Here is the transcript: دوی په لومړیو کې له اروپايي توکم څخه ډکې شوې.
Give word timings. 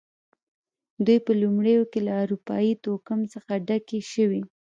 دوی 1.05 1.17
په 1.25 1.31
لومړیو 1.41 1.83
کې 1.91 1.99
له 2.07 2.13
اروپايي 2.23 2.73
توکم 2.83 3.19
څخه 3.33 3.51
ډکې 3.67 3.99
شوې. 4.11 4.41